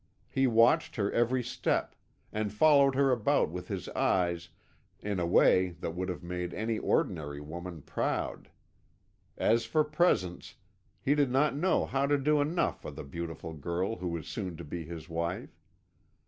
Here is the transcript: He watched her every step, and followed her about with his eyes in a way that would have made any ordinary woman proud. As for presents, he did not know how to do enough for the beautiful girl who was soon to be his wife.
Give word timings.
He 0.31 0.47
watched 0.47 0.95
her 0.95 1.11
every 1.11 1.43
step, 1.43 1.93
and 2.33 2.51
followed 2.51 2.95
her 2.95 3.11
about 3.11 3.51
with 3.51 3.67
his 3.67 3.87
eyes 3.89 4.49
in 4.99 5.19
a 5.19 5.27
way 5.27 5.75
that 5.79 5.91
would 5.91 6.09
have 6.09 6.23
made 6.23 6.55
any 6.55 6.79
ordinary 6.79 7.39
woman 7.39 7.83
proud. 7.83 8.49
As 9.37 9.65
for 9.67 9.83
presents, 9.83 10.55
he 11.03 11.13
did 11.13 11.29
not 11.29 11.55
know 11.55 11.85
how 11.85 12.07
to 12.07 12.17
do 12.17 12.41
enough 12.41 12.81
for 12.81 12.89
the 12.89 13.03
beautiful 13.03 13.53
girl 13.53 13.97
who 13.97 14.07
was 14.07 14.25
soon 14.27 14.57
to 14.57 14.63
be 14.63 14.85
his 14.85 15.07
wife. 15.07 15.51